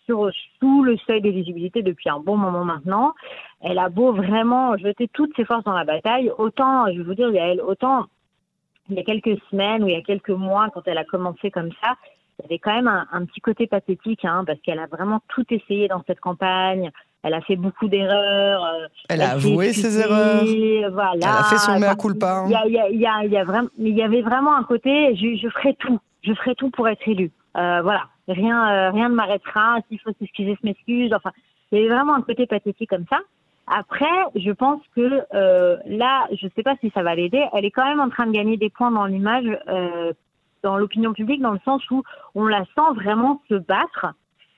sur, 0.05 0.31
sous 0.59 0.83
le 0.83 0.97
seuil 1.05 1.21
d'éligibilité 1.21 1.83
depuis 1.83 2.09
un 2.09 2.19
bon 2.19 2.37
moment 2.37 2.65
maintenant. 2.65 3.13
Elle 3.61 3.77
a 3.77 3.89
beau 3.89 4.13
vraiment 4.13 4.75
jeter 4.77 5.07
toutes 5.07 5.35
ses 5.35 5.45
forces 5.45 5.63
dans 5.63 5.73
la 5.73 5.85
bataille, 5.85 6.31
autant, 6.37 6.87
je 6.87 6.97
vais 6.97 7.03
vous 7.03 7.13
dire, 7.13 7.29
il 7.29 7.35
y 7.35 7.39
a 7.39 7.47
elle, 7.47 7.61
autant 7.61 8.07
il 8.89 8.95
y 8.95 8.99
a 8.99 9.03
quelques 9.03 9.39
semaines 9.51 9.83
ou 9.83 9.87
il 9.87 9.93
y 9.93 9.97
a 9.97 10.01
quelques 10.01 10.29
mois, 10.29 10.69
quand 10.73 10.87
elle 10.87 10.97
a 10.97 11.03
commencé 11.03 11.51
comme 11.51 11.71
ça, 11.83 11.95
il 12.39 12.43
y 12.43 12.45
avait 12.45 12.59
quand 12.59 12.73
même 12.73 12.87
un, 12.87 13.25
petit 13.25 13.41
côté 13.41 13.67
pathétique, 13.67 14.23
hein, 14.25 14.43
parce 14.45 14.59
qu'elle 14.61 14.79
a 14.79 14.85
vraiment 14.85 15.21
tout 15.29 15.45
essayé 15.49 15.87
dans 15.87 16.03
cette 16.05 16.19
campagne. 16.19 16.91
Elle 17.23 17.33
a 17.33 17.41
fait 17.41 17.55
beaucoup 17.55 17.87
d'erreurs. 17.87 18.63
Euh, 18.63 18.87
elle, 19.09 19.21
a 19.21 19.31
avoué 19.31 19.73
ses 19.73 19.99
erreurs. 19.99 20.43
Voilà. 20.91 21.13
Elle 21.15 21.23
a 21.23 21.43
fait 21.43 21.57
son 21.57 21.79
mea 21.79 21.95
culpa. 21.95 22.45
Il 22.47 22.73
y, 22.73 23.89
il 23.89 24.01
avait 24.01 24.21
vraiment 24.21 24.55
un 24.55 24.63
côté, 24.63 25.15
je, 25.15 25.35
je 25.35 25.49
ferai 25.49 25.73
tout, 25.75 25.99
je 26.21 26.33
ferai 26.33 26.53
tout 26.55 26.69
pour 26.69 26.87
être 26.87 27.07
élue. 27.07 27.31
Euh, 27.57 27.81
voilà, 27.81 28.03
rien, 28.27 28.69
euh, 28.71 28.91
rien 28.91 29.09
ne 29.09 29.15
m'arrêtera. 29.15 29.79
S'il 29.87 29.99
faut 29.99 30.11
s'excuser, 30.19 30.55
je 30.61 30.67
m'excuse. 30.67 31.13
Enfin, 31.13 31.31
il 31.71 31.79
y 31.79 31.81
avait 31.81 31.95
vraiment 31.95 32.15
un 32.15 32.21
côté 32.21 32.45
pathétique 32.45 32.89
comme 32.89 33.05
ça. 33.09 33.19
Après, 33.67 34.05
je 34.35 34.51
pense 34.51 34.81
que 34.95 35.23
euh, 35.33 35.75
là, 35.85 36.25
je 36.31 36.45
ne 36.45 36.51
sais 36.55 36.63
pas 36.63 36.75
si 36.79 36.89
ça 36.91 37.03
va 37.03 37.15
l'aider. 37.15 37.43
Elle 37.53 37.65
est 37.65 37.71
quand 37.71 37.85
même 37.85 37.99
en 37.99 38.09
train 38.09 38.25
de 38.25 38.31
gagner 38.31 38.55
des 38.55 38.69
points 38.69 38.91
dans 38.91 39.05
l'image 39.05 39.45
euh, 39.67 40.13
dans 40.67 40.77
l'opinion 40.77 41.13
publique 41.13 41.41
dans 41.41 41.53
le 41.53 41.61
sens 41.63 41.81
où 41.91 42.03
on 42.35 42.45
la 42.45 42.65
sent 42.75 42.91
vraiment 42.95 43.41
se 43.47 43.55
battre. 43.55 44.07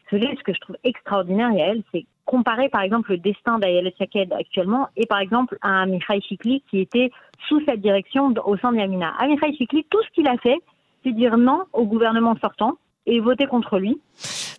Ce 0.10 0.16
que 0.16 0.54
je 0.54 0.60
trouve 0.60 0.76
extraordinaire, 0.84 1.52
c'est 1.92 2.08
comparer 2.26 2.68
par 2.70 2.82
exemple 2.82 3.12
le 3.12 3.20
destin 3.20 3.60
d'Ayala 3.60 3.92
Chaked 3.96 4.34
actuellement 4.34 4.88
et 4.96 5.06
par 5.06 5.20
exemple 5.20 5.56
à 5.62 5.86
Mikhail 5.86 6.22
Chikli 6.24 6.64
qui 6.68 6.80
était 6.80 7.12
sous 7.48 7.62
cette 7.66 7.82
direction 7.82 8.34
au 8.44 8.58
sein 8.58 8.72
de 8.72 8.78
Yamina. 8.78 9.14
Mikhail 9.28 9.56
Chikli, 9.56 9.86
tout 9.92 10.02
ce 10.02 10.10
qu'il 10.16 10.28
a 10.28 10.38
fait, 10.38 10.58
c'est 11.04 11.12
dire 11.12 11.38
non 11.38 11.66
au 11.74 11.86
gouvernement 11.86 12.36
sortant 12.42 12.80
et 13.06 13.20
voter 13.20 13.46
contre 13.46 13.78
lui. 13.78 14.02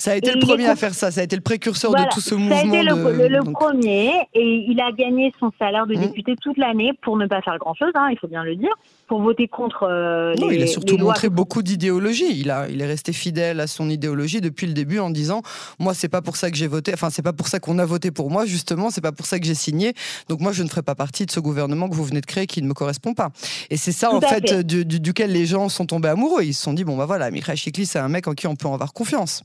Ça 0.00 0.12
a 0.12 0.14
été 0.14 0.32
le 0.32 0.40
premier 0.40 0.66
à 0.66 0.76
faire 0.76 0.94
ça, 0.94 1.10
ça 1.10 1.20
a 1.20 1.24
été 1.24 1.36
le 1.36 1.42
précurseur 1.42 1.92
de 1.92 2.02
tout 2.10 2.22
ce 2.22 2.34
mouvement. 2.34 2.56
Ça 2.56 2.62
a 2.62 2.64
été 2.64 2.82
le, 2.82 3.52
premier 3.52 4.12
et 4.32 4.64
il 4.66 4.80
a 4.80 4.92
gagné 4.92 5.30
son 5.38 5.50
salaire 5.58 5.86
de 5.86 5.94
mmh. 5.94 6.00
député 6.00 6.36
toute 6.40 6.56
l'année 6.56 6.92
pour 7.02 7.18
ne 7.18 7.26
pas 7.26 7.42
faire 7.42 7.58
grand-chose, 7.58 7.92
hein, 7.94 8.08
il 8.10 8.18
faut 8.18 8.26
bien 8.26 8.42
le 8.42 8.56
dire, 8.56 8.72
pour 9.08 9.20
voter 9.20 9.46
contre 9.46 9.82
euh, 9.82 10.34
non, 10.40 10.50
Il 10.50 10.62
a 10.62 10.66
surtout 10.66 10.96
montré 10.96 11.28
beaucoup 11.28 11.62
d'idéologie. 11.62 12.32
Il, 12.32 12.50
a, 12.50 12.66
il 12.70 12.80
est 12.80 12.86
resté 12.86 13.12
fidèle 13.12 13.60
à 13.60 13.66
son 13.66 13.90
idéologie 13.90 14.40
depuis 14.40 14.66
le 14.66 14.72
début 14.72 15.00
en 15.00 15.10
disant 15.10 15.42
Moi, 15.78 15.92
c'est 15.92 16.08
pas 16.08 16.22
pour 16.22 16.36
ça 16.36 16.50
que 16.50 16.56
j'ai 16.56 16.66
voté, 16.66 16.94
enfin, 16.94 17.10
c'est 17.10 17.20
pas 17.20 17.34
pour 17.34 17.48
ça 17.48 17.60
qu'on 17.60 17.78
a 17.78 17.84
voté 17.84 18.10
pour 18.10 18.30
moi, 18.30 18.46
justement, 18.46 18.88
c'est 18.88 19.02
pas 19.02 19.12
pour 19.12 19.26
ça 19.26 19.38
que 19.38 19.44
j'ai 19.44 19.54
signé. 19.54 19.92
Donc, 20.30 20.40
moi, 20.40 20.52
je 20.52 20.62
ne 20.62 20.68
ferai 20.68 20.82
pas 20.82 20.94
partie 20.94 21.26
de 21.26 21.30
ce 21.30 21.40
gouvernement 21.40 21.90
que 21.90 21.94
vous 21.94 22.04
venez 22.04 22.22
de 22.22 22.26
créer 22.26 22.46
qui 22.46 22.62
ne 22.62 22.68
me 22.68 22.72
correspond 22.72 23.12
pas. 23.12 23.28
Et 23.68 23.76
c'est 23.76 23.92
ça, 23.92 24.10
en 24.10 24.22
fait, 24.22 24.64
duquel 24.64 25.32
les 25.32 25.44
gens 25.44 25.68
sont 25.68 25.84
tombés 25.84 26.08
amoureux. 26.08 26.42
Ils 26.42 26.54
se 26.54 26.62
sont 26.62 26.72
dit 26.72 26.84
Bon, 26.84 26.96
bah 26.96 27.04
voilà, 27.04 27.30
Mikhail 27.30 27.58
Chikli, 27.58 27.84
c'est 27.84 27.98
un 27.98 28.08
mec 28.08 28.28
en 28.28 28.32
qui 28.32 28.46
on 28.46 28.56
peut 28.56 28.68
avoir 28.68 28.94
confiance. 28.94 29.42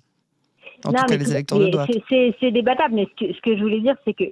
En 0.88 0.94
tout 0.94 1.06
cas 1.06 1.18
les 1.18 1.32
électeurs 1.32 1.60
de 1.60 1.68
droite. 1.68 1.90
C'est 2.10 2.52
débattable, 2.52 2.96
mais 2.96 3.08
ce 3.12 3.26
que, 3.26 3.34
ce 3.34 3.42
que, 3.42 3.56
je 3.58 3.62
voulais 3.62 3.80
dire, 3.80 3.96
c'est 4.06 4.14
que 4.14 4.26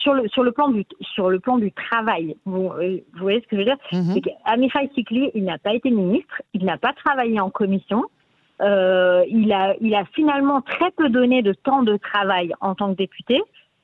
sur 0.00 0.14
le, 0.14 0.28
sur, 0.28 0.42
le 0.42 0.52
plan 0.52 0.68
du, 0.68 0.84
sur 1.14 1.30
le 1.30 1.40
plan 1.40 1.58
du 1.58 1.72
travail, 1.72 2.36
vous, 2.44 2.70
euh, 2.72 2.98
vous 3.14 3.20
voyez 3.20 3.40
ce 3.40 3.46
que 3.46 3.56
je 3.56 3.60
veux 3.62 3.64
dire? 3.64 3.78
Mm 3.92 4.14
-hmm. 4.14 4.94
Sikli, 4.94 5.30
il 5.34 5.44
n'a 5.44 5.58
pas 5.58 5.74
été 5.74 5.90
ministre, 5.90 6.36
il 6.54 6.64
n'a 6.64 6.78
pas 6.78 6.92
travaillé 7.04 7.38
en 7.40 7.50
commission, 7.50 8.00
euh, 8.60 9.24
il, 9.28 9.52
a, 9.52 9.74
il 9.80 9.94
a 9.94 10.04
finalement 10.16 10.60
très 10.60 10.90
peu 10.90 11.08
donné 11.08 11.42
de 11.42 11.52
temps 11.52 11.82
de 11.82 11.96
travail 11.96 12.52
en 12.60 12.74
tant 12.74 12.90
que 12.92 12.98
député. 12.98 13.40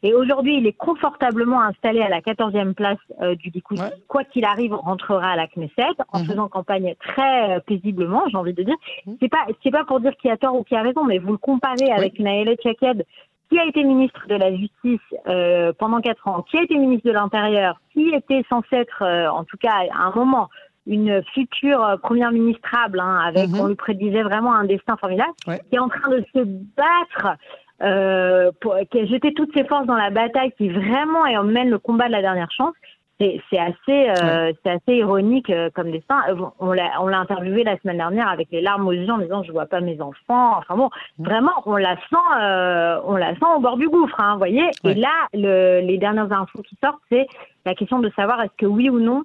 Et 0.07 0.15
aujourd'hui, 0.15 0.59
il 0.59 0.67
est 0.69 0.73
confortablement 0.73 1.61
installé 1.63 2.01
à 2.01 2.09
la 2.09 2.21
14e 2.21 2.75
place 2.75 2.99
euh, 3.21 3.35
du 3.35 3.51
Likoud. 3.51 3.81
Quoi 4.07 4.23
qu'il 4.23 4.45
arrive, 4.45 4.73
rentrera 4.73 5.31
à 5.31 5.37
la 5.37 5.49
Knesset 5.49 5.97
en 6.13 6.21
mhm. 6.21 6.27
faisant 6.27 6.49
campagne 6.49 6.95
très 7.01 7.57
euh, 7.57 7.61
paisiblement, 7.67 8.23
j'ai 8.31 8.37
envie 8.37 8.55
de 8.55 8.63
dire. 8.63 8.77
Mhm. 9.05 9.17
C'est 9.21 9.29
pas 9.29 9.47
c'est 9.65 9.73
pas 9.73 9.85
pour 9.85 9.99
dire 9.99 10.13
qui 10.17 10.31
a 10.31 10.37
tort 10.37 10.55
ou 10.55 10.63
qui 10.63 10.77
a 10.77 10.83
raison, 10.83 11.03
mais 11.03 11.19
vous 11.19 11.33
le 11.33 11.39
comparez 11.39 11.91
avec 11.91 12.21
Naël 12.21 12.57
Chaked, 12.63 13.05
qui 13.51 13.59
a 13.59 13.65
été 13.67 13.83
ministre 13.83 14.29
de 14.29 14.37
la 14.37 14.55
Justice 14.55 15.01
euh, 15.27 15.73
pendant 15.77 16.01
quatre 16.01 16.29
ans, 16.29 16.43
qui 16.43 16.57
a 16.57 16.63
été 16.63 16.77
ministre 16.79 17.09
de 17.09 17.13
l'Intérieur, 17.13 17.81
qui 17.93 18.11
était 18.11 18.45
censé 18.49 18.77
être, 18.77 19.03
en 19.03 19.43
tout 19.43 19.57
cas 19.57 19.75
à 19.93 20.05
un 20.05 20.13
moment, 20.15 20.51
une 20.87 21.21
future 21.35 21.99
première 22.01 22.31
ministrable, 22.31 23.01
hein, 23.01 23.19
avec, 23.27 23.49
mhm. 23.49 23.59
on 23.59 23.67
lui 23.67 23.75
prédisait 23.75 24.23
vraiment 24.23 24.55
un 24.55 24.67
destin 24.67 24.97
formidable, 24.99 25.33
qui 25.47 25.75
est 25.75 25.81
en 25.81 25.89
train 25.89 26.11
de 26.11 26.25
se 26.33 26.45
battre 26.45 27.37
euh, 27.83 28.51
pour, 28.61 28.77
qui 28.91 29.01
a 29.01 29.07
jeté 29.07 29.35
toutes 29.35 29.55
ses 29.55 29.65
forces 29.65 29.87
dans 29.87 29.97
la 29.97 30.11
bataille, 30.11 30.53
qui 30.53 30.69
vraiment 30.69 31.23
emmène 31.23 31.71
le 31.71 31.79
combat 31.79 32.07
de 32.07 32.13
la 32.13 32.23
dernière 32.23 32.51
chance. 32.51 32.75
C'est 33.19 33.41
assez, 33.59 34.11
euh, 34.11 34.53
c'est 34.63 34.73
assez 34.73 34.97
ironique 34.97 35.49
euh, 35.49 35.71
comme 35.75 35.91
destin. 35.91 36.23
Euh, 36.29 36.37
on 36.59 36.73
l'a, 36.73 37.19
interviewé 37.19 37.65
la 37.65 37.79
semaine 37.79 37.97
dernière 37.97 38.29
avec 38.29 38.49
les 38.51 38.61
larmes 38.61 38.87
aux 38.87 38.93
yeux 38.93 39.11
en 39.11 39.17
disant 39.17 39.43
je 39.43 39.53
vois 39.53 39.65
pas 39.65 39.81
mes 39.81 40.03
enfants. 40.03 40.59
Enfin 40.59 40.77
bon, 40.77 40.91
vraiment 41.19 41.53
on 41.65 41.77
la 41.77 41.97
sent, 41.97 42.17
euh, 42.39 43.01
on 43.07 43.17
la 43.17 43.33
sent 43.35 43.47
au 43.57 43.61
bord 43.61 43.79
du 43.79 43.89
gouffre, 43.89 44.21
hein, 44.21 44.33
vous 44.33 44.39
voyez. 44.39 44.69
Et 44.85 44.93
là, 44.93 45.29
le, 45.33 45.81
les 45.81 45.97
dernières 45.97 46.31
infos 46.31 46.61
qui 46.61 46.77
sortent, 46.85 47.01
c'est 47.11 47.27
la 47.65 47.75
question 47.75 48.01
de 48.01 48.11
savoir 48.11 48.43
est-ce 48.43 48.57
que 48.59 48.67
oui 48.67 48.91
ou 48.91 49.01
non 49.01 49.25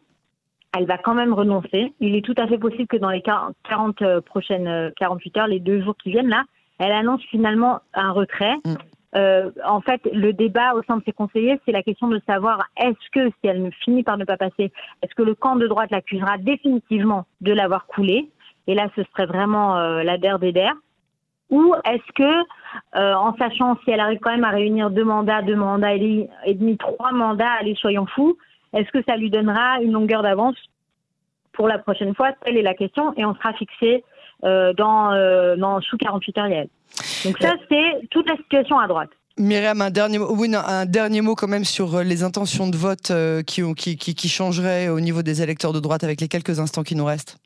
elle 0.74 0.86
va 0.86 0.98
quand 0.98 1.14
même 1.14 1.34
renoncer. 1.34 1.94
Il 2.00 2.16
est 2.16 2.24
tout 2.24 2.36
à 2.38 2.48
fait 2.48 2.58
possible 2.58 2.88
que 2.88 2.96
dans 2.96 3.10
les 3.10 3.22
40 3.22 4.22
prochaines 4.22 4.94
48 4.96 5.38
heures, 5.38 5.48
les 5.48 5.60
deux 5.60 5.82
jours 5.82 5.98
qui 6.02 6.12
viennent 6.12 6.30
là, 6.30 6.46
elle 6.82 6.92
annonce 6.92 7.22
finalement 7.30 7.80
un 7.94 8.12
retrait. 8.12 8.56
Mm. 8.66 8.76
Euh, 9.16 9.52
en 9.66 9.82
fait, 9.82 10.02
le 10.14 10.34
débat 10.34 10.74
au 10.74 10.84
sein 10.84 10.98
de 10.98 11.04
ses 11.06 11.12
conseillers, 11.12 11.60
c'est 11.66 11.72
la 11.72 11.84
question 11.84 12.08
de 12.08 12.20
savoir 12.26 12.66
est-ce 12.78 13.10
que, 13.12 13.30
si 13.30 13.48
elle 13.48 13.62
ne 13.62 13.70
finit 13.70 14.04
par 14.04 14.18
ne 14.18 14.26
pas 14.26 14.38
passer, 14.38 14.72
est-ce 15.04 15.14
que 15.16 15.22
le 15.22 15.36
camp 15.36 15.58
de 15.58 15.68
droite 15.68 15.92
l'accusera 15.92 16.38
définitivement 16.38 17.26
de 17.42 17.54
l'avoir 17.54 17.86
coulé? 17.86 18.30
Et 18.68 18.74
là, 18.74 18.88
ce 18.96 19.04
serait 19.04 19.26
vraiment 19.26 19.78
euh, 19.78 20.02
la 20.04 20.18
der 20.18 20.40
des 20.40 20.54
der. 20.54 20.74
Ou 21.50 21.76
est-ce 21.84 22.12
que, 22.16 22.44
euh, 22.96 23.14
en 23.14 23.36
sachant 23.36 23.78
si 23.84 23.92
elle 23.92 24.00
arrive 24.00 24.20
quand 24.20 24.32
même 24.32 24.46
à 24.46 24.52
réunir 24.52 24.90
deux 24.90 25.04
mandats, 25.04 25.42
deux 25.42 25.58
mandats 25.58 25.94
et 25.94 26.30
demi, 26.54 26.78
trois 26.78 27.12
mandats, 27.12 27.52
allez, 27.60 27.76
soyons 27.76 28.06
fous, 28.06 28.38
est-ce 28.74 28.90
que 28.92 29.04
ça 29.08 29.18
lui 29.18 29.30
donnera 29.30 29.82
une 29.82 29.92
longueur 29.92 30.24
d'avance? 30.24 30.56
Pour 31.52 31.68
la 31.68 31.78
prochaine 31.78 32.16
fois 32.16 32.32
Telle 32.46 32.58
est 32.58 32.62
la 32.62 32.74
question. 32.74 33.14
Et 33.18 33.26
on 33.26 33.36
sera 33.36 33.52
fixé 33.54 34.06
euh, 34.44 34.74
dans, 34.74 35.12
euh, 35.12 35.56
dans, 35.56 35.82
sous 35.82 35.98
48 35.98 36.38
heures 36.38 36.46
réelles. 36.46 36.70
Donc 37.26 37.38
ça, 37.40 37.54
c'est 37.70 38.08
toute 38.10 38.30
la 38.30 38.36
situation 38.38 38.80
à 38.80 38.88
droite. 38.88 39.10
Myriam, 39.38 39.82
un 39.82 39.90
dernier, 39.90 40.20
mot, 40.20 40.36
oui, 40.36 40.52
un 40.54 40.86
dernier 40.86 41.22
mot 41.22 41.36
quand 41.36 41.48
même 41.48 41.64
sur 41.64 41.96
euh, 41.96 42.04
les 42.04 42.24
intentions 42.24 42.68
de 42.68 42.76
vote 42.78 43.12
qui, 43.48 43.62
qui, 43.76 43.98
qui, 43.98 44.14
qui 44.16 44.30
changeraient 44.30 44.90
au 44.90 45.00
niveau 45.00 45.22
des 45.24 45.42
électeurs 45.42 45.74
de 45.74 45.80
droite 45.80 46.04
avec 46.04 46.22
les 46.22 46.28
quelques 46.28 46.60
instants 46.60 46.84
qui 46.84 46.96
nous 46.96 47.06
restent. 47.06 47.38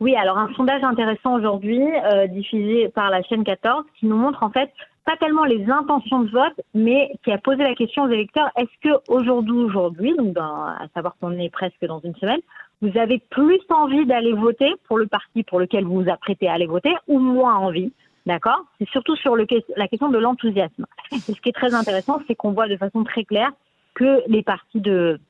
Oui, 0.00 0.14
alors 0.16 0.38
un 0.38 0.52
sondage 0.54 0.82
intéressant 0.82 1.34
aujourd'hui, 1.34 1.82
euh, 1.82 2.26
diffusé 2.26 2.88
par 2.88 3.10
la 3.10 3.22
chaîne 3.22 3.44
14, 3.44 3.84
qui 3.98 4.06
nous 4.06 4.16
montre 4.16 4.42
en 4.42 4.50
fait 4.50 4.70
pas 5.04 5.16
tellement 5.18 5.44
les 5.44 5.64
intentions 5.70 6.20
de 6.20 6.30
vote, 6.30 6.60
mais 6.72 7.12
qui 7.24 7.30
a 7.30 7.38
posé 7.38 7.62
la 7.62 7.74
question 7.74 8.04
aux 8.04 8.10
électeurs 8.10 8.50
est-ce 8.56 8.88
que 8.88 8.96
aujourd'hui, 9.08 9.58
aujourd'hui, 9.58 10.14
donc 10.16 10.36
à 10.38 10.86
savoir 10.94 11.14
qu'on 11.20 11.38
est 11.38 11.50
presque 11.50 11.84
dans 11.86 12.00
une 12.00 12.14
semaine, 12.16 12.40
vous 12.84 12.98
avez 12.98 13.18
plus 13.30 13.60
envie 13.70 14.04
d'aller 14.04 14.34
voter 14.34 14.70
pour 14.86 14.98
le 14.98 15.06
parti 15.06 15.42
pour 15.42 15.58
lequel 15.58 15.84
vous 15.84 16.02
vous 16.02 16.10
apprêtez 16.10 16.48
à 16.48 16.52
aller 16.52 16.66
voter 16.66 16.94
ou 17.08 17.18
moins 17.18 17.56
envie 17.56 17.92
D'accord? 18.26 18.64
C'est 18.78 18.88
surtout 18.88 19.16
sur 19.16 19.36
la 19.36 19.88
question 19.88 20.08
de 20.08 20.16
l'enthousiasme. 20.16 20.86
Ce 21.12 21.40
qui 21.40 21.50
est 21.50 21.52
très 21.52 21.74
intéressant, 21.74 22.22
c'est 22.26 22.34
qu'on 22.34 22.52
voit 22.52 22.68
de 22.68 22.76
façon 22.78 23.04
très 23.04 23.24
claire 23.24 23.50
que 23.92 24.22
les 24.28 24.42
partis 24.42 24.80
de, 24.80 25.20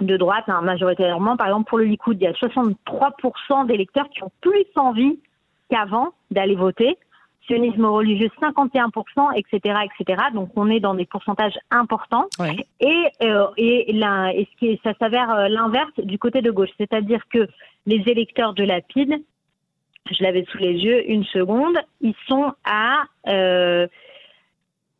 de 0.00 0.16
droite, 0.16 0.44
hein, 0.48 0.60
majoritairement, 0.62 1.36
par 1.36 1.46
exemple 1.46 1.68
pour 1.68 1.78
le 1.78 1.84
Likoud, 1.84 2.20
il 2.20 2.24
y 2.24 2.26
a 2.26 2.32
63% 2.32 3.66
d'électeurs 3.66 4.08
qui 4.10 4.24
ont 4.24 4.32
plus 4.40 4.66
envie 4.74 5.20
qu'avant 5.70 6.14
d'aller 6.32 6.56
voter 6.56 6.98
sionisme 7.46 7.84
religieux 7.84 8.30
51%, 8.40 9.36
etc., 9.36 9.80
etc. 9.84 10.22
Donc 10.34 10.50
on 10.56 10.68
est 10.68 10.80
dans 10.80 10.94
des 10.94 11.06
pourcentages 11.06 11.58
importants. 11.70 12.26
Et, 12.80 13.04
euh, 13.22 13.46
et, 13.56 13.92
là, 13.92 14.30
et 14.32 14.48
ce 14.52 14.58
qui 14.58 14.80
ça 14.82 14.94
s'avère 14.98 15.30
euh, 15.30 15.48
l'inverse 15.48 15.92
du 15.98 16.18
côté 16.18 16.42
de 16.42 16.50
gauche, 16.50 16.70
c'est-à-dire 16.78 17.22
que 17.30 17.48
les 17.86 18.02
électeurs 18.06 18.54
de 18.54 18.64
la 18.64 18.80
PID, 18.80 19.22
je 20.10 20.22
l'avais 20.22 20.44
sous 20.50 20.58
les 20.58 20.72
yeux 20.72 21.08
une 21.10 21.24
seconde, 21.24 21.76
ils 22.00 22.14
sont 22.28 22.52
à 22.64 23.04
euh, 23.28 23.86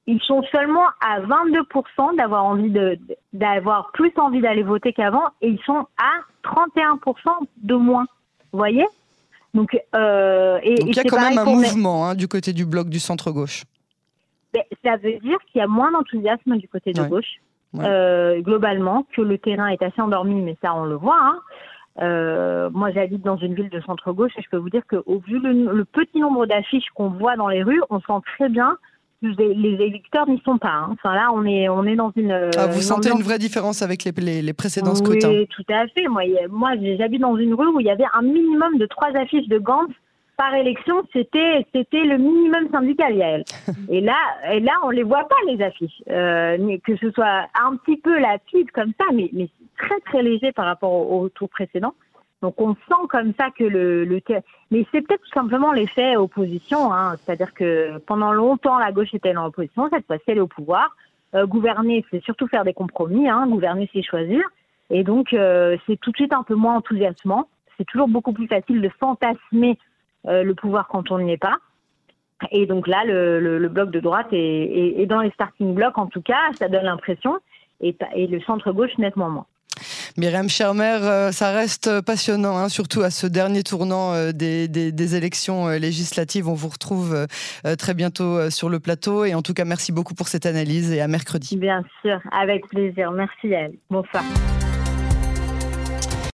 ils 0.07 0.21
sont 0.23 0.43
seulement 0.51 0.87
à 1.01 1.21
22% 1.21 2.17
d'avoir 2.17 2.45
envie 2.45 2.71
de 2.71 2.99
d'avoir 3.33 3.93
plus 3.93 4.13
envie 4.17 4.41
d'aller 4.41 4.63
voter 4.63 4.93
qu'avant 4.93 5.27
et 5.41 5.49
ils 5.49 5.63
sont 5.65 5.87
à 5.97 6.13
31% 6.45 6.99
de 7.63 7.75
moins. 7.75 8.07
Vous 8.53 8.59
voyez? 8.59 8.87
Donc, 9.55 9.79
euh, 9.95 10.59
et, 10.63 10.81
il 10.81 10.97
y 10.97 10.99
a 10.99 11.05
quand 11.05 11.21
même 11.21 11.39
un 11.39 11.45
mouvement 11.45 12.07
hein, 12.07 12.15
du 12.15 12.27
côté 12.27 12.53
du 12.53 12.65
bloc 12.65 12.89
du 12.89 12.99
centre-gauche. 12.99 13.65
Ben, 14.55 14.63
ça 14.83 14.97
veut 14.97 15.19
dire 15.19 15.39
qu'il 15.51 15.59
y 15.59 15.63
a 15.63 15.67
moins 15.67 15.93
d'enthousiasme 15.93 16.57
du 16.57 16.69
côté 16.69 16.93
de 16.93 17.03
gauche, 17.03 17.41
euh, 17.79 18.41
globalement, 18.41 19.07
que 19.15 19.23
le 19.23 19.39
terrain 19.39 19.69
est 19.69 19.83
assez 19.83 20.01
endormi, 20.01 20.41
mais 20.41 20.57
ça 20.63 20.75
on 20.75 20.85
le 20.85 20.95
voit. 20.95 21.21
Hein. 21.21 21.39
Euh, 22.01 22.71
moi, 22.71 22.91
j'habite 22.91 23.23
dans 23.23 23.37
une 23.37 23.55
ville 23.55 23.69
de 23.69 23.81
centre-gauche 23.83 24.33
et 24.39 24.43
je 24.43 24.49
peux 24.49 24.57
vous 24.57 24.71
dire 24.71 24.83
qu'au 24.89 25.19
vu 25.27 25.39
le, 25.39 25.53
le 25.53 25.85
petit 25.85 26.19
nombre 26.19 26.47
d'affiches 26.47 26.89
qu'on 26.95 27.11
voit 27.11 27.37
dans 27.37 27.49
les 27.49 27.63
rues, 27.63 27.83
on 27.91 28.01
sent 28.01 28.21
très 28.37 28.49
bien 28.49 28.79
les 29.23 29.85
électeurs 29.85 30.29
n'y 30.29 30.41
sont 30.45 30.59
pas. 30.59 30.73
Hein. 30.73 30.89
Enfin 30.93 31.15
là, 31.15 31.31
on 31.33 31.45
est, 31.45 31.69
on 31.69 31.85
est 31.85 31.97
dans 31.97 32.13
une. 32.17 32.33
Ah, 32.57 32.67
vous 32.67 32.81
sentez 32.81 33.11
une 33.11 33.23
vraie 33.23 33.39
différence 33.39 33.83
avec 33.83 34.05
les, 34.05 34.43
les, 34.43 34.53
précédents 34.53 34.95
scrutins 34.95 35.31
Oui, 35.31 35.47
tout 35.49 35.65
à 35.73 35.87
fait. 35.89 36.09
Moi, 36.09 36.23
moi 36.51 36.73
j'habite 36.99 37.21
dans 37.21 37.37
une 37.37 37.55
rue 37.55 37.69
où 37.69 37.81
il 37.81 37.87
y 37.87 37.91
avait 37.91 38.05
un 38.15 38.23
minimum 38.23 38.79
de 38.79 38.87
trois 38.87 39.11
affiches 39.17 39.49
de 39.49 39.59
Gantz 39.59 39.93
par 40.37 40.55
élection. 40.55 41.03
C'était, 41.13 41.67
c'était 41.75 42.05
le 42.05 42.19
minimum 42.19 42.69
syndical, 42.71 43.15
Yael. 43.15 43.45
et 43.89 44.01
là, 44.01 44.17
et 44.51 44.61
là, 44.61 44.73
on 44.85 44.91
les 44.91 45.03
voit 45.03 45.29
pas 45.29 45.37
les 45.47 45.63
affiches. 45.63 46.03
Euh, 46.11 46.79
que 46.85 46.97
ce 46.97 47.11
soit 47.13 47.47
un 47.63 47.77
petit 47.77 47.97
peu 47.99 48.19
la 48.19 48.39
pile 48.39 48.71
comme 48.73 48.93
ça, 48.99 49.07
mais, 49.15 49.31
mais 49.33 49.49
très 49.79 50.01
très 50.07 50.23
léger 50.23 50.53
par 50.53 50.67
rapport 50.67 51.11
au 51.11 51.29
tour 51.29 51.49
précédent. 51.49 51.95
Donc 52.43 52.61
on 52.61 52.75
sent 52.75 53.07
comme 53.09 53.33
ça 53.39 53.51
que 53.51 53.63
le, 53.63 54.05
le 54.05 54.21
mais 54.73 54.85
c'est 54.91 55.01
peut-être 55.01 55.23
tout 55.23 55.33
simplement 55.33 55.73
l'effet 55.73 56.17
opposition, 56.17 56.93
hein. 56.93 57.15
c'est-à-dire 57.17 57.55
que 57.55 57.99
pendant 57.99 58.33
longtemps 58.33 58.79
la 58.79 58.91
gauche 58.91 59.15
était 59.15 59.33
dans 59.33 59.45
l'opposition, 59.45 59.89
cette 59.91 60.07
fois-ci 60.07 60.25
elle 60.27 60.39
est 60.39 60.41
au 60.43 60.49
pouvoir. 60.49 60.97
Euh, 61.35 61.47
gouverner, 61.47 62.05
c'est 62.11 62.23
surtout 62.25 62.49
faire 62.49 62.65
des 62.65 62.75
compromis, 62.75 63.29
hein. 63.31 63.47
gouverner 63.47 63.89
c'est 63.93 64.03
choisir, 64.03 64.43
et 64.91 65.05
donc 65.05 65.33
euh, 65.33 65.77
c'est 65.87 65.99
tout 66.01 66.11
de 66.11 66.17
suite 66.17 66.33
un 66.33 66.43
peu 66.43 66.57
moins 66.57 66.77
enthousiasmant. 66.77 67.49
C'est 67.79 67.85
toujours 67.85 68.09
beaucoup 68.09 68.33
plus 68.33 68.49
facile 68.49 68.83
de 68.83 68.91
fantasmer 69.01 69.79
euh, 70.27 70.43
le 70.43 70.55
pouvoir 70.55 70.89
quand 70.89 71.11
on 71.13 71.21
n'y 71.21 71.33
est 71.33 71.39
pas. 71.39 71.57
Et 72.51 72.67
donc 72.67 72.89
là, 72.89 73.05
le, 73.05 73.39
le, 73.39 73.69
bloc 73.69 73.93
de 73.93 74.01
droite 74.01 74.27
est, 74.33 75.01
est, 75.01 75.07
dans 75.07 75.21
les 75.21 75.31
starting 75.31 75.75
blocks, 75.75 75.97
en 75.97 76.09
tout 76.09 76.23
cas, 76.23 76.53
ça 76.55 76.69
donne 76.69 76.85
l'impression, 76.85 77.39
et, 77.81 77.97
et 78.17 78.27
le 78.27 78.41
centre 78.41 78.73
gauche 78.73 78.99
nettement 78.99 79.31
moins. 79.31 79.47
Myriam 80.19 80.49
Schermer, 80.49 80.99
euh, 81.03 81.33
ça 81.33 81.53
reste 81.53 82.03
passionnant, 82.03 82.59
hein, 82.59 82.69
surtout 82.69 83.01
à 83.03 83.11
ce 83.11 83.27
dernier 83.27 83.63
tournant 83.63 84.13
euh, 84.13 84.33
des, 84.33 85.17
élections 85.17 85.69
euh, 85.69 85.79
législatives. 85.79 86.49
On 86.49 86.55
vous 86.55 86.69
retrouve 86.69 87.27
très 87.79 87.95
bientôt 87.95 88.51
sur 88.51 88.69
le 88.69 88.81
plateau. 88.81 89.25
Et 89.25 89.35
en 89.35 89.43
tout 89.43 89.55
cas, 89.55 89.65
merci 89.65 89.93
beaucoup 89.93 90.15
pour 90.15 90.29
cette 90.29 90.47
analyse 90.47 90.93
et 90.93 91.01
à 91.01 91.09
mercredi. 91.09 91.57
Bien 91.57 91.83
sûr, 92.03 92.19
avec 92.31 92.67
plaisir. 92.69 93.11
Merci, 93.13 93.49
elle. 93.49 93.73
Bonsoir. 93.91 94.25